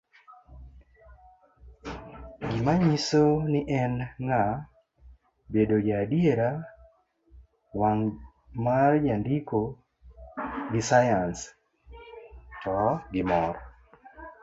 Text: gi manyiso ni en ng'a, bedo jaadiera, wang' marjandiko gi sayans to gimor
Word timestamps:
gi 2.49 2.59
manyiso 2.65 3.23
ni 3.51 3.61
en 3.81 3.93
ng'a, 4.25 4.43
bedo 5.51 5.77
jaadiera, 5.87 6.49
wang' 7.79 8.05
marjandiko 8.63 9.59
gi 10.71 10.81
sayans 10.89 11.39
to 12.63 12.79
gimor 13.13 13.55